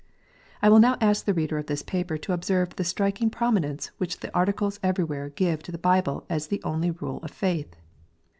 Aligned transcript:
I 0.63 0.69
will 0.69 0.79
now 0.79 0.97
ask 0.99 1.25
the 1.25 1.33
reader 1.35 1.59
of 1.59 1.67
this 1.67 1.83
paper 1.83 2.17
to 2.17 2.33
observe 2.33 2.75
the 2.75 2.83
striking 2.83 3.29
prominence 3.29 3.91
which 3.99 4.21
the 4.21 4.33
Articles 4.33 4.79
everywhere 4.81 5.29
give 5.29 5.61
to 5.61 5.71
the 5.71 5.77
Bible 5.77 6.25
as 6.27 6.47
the 6.47 6.59
only 6.63 6.89
rule 6.89 7.19
of 7.21 7.29
faith. 7.29 7.75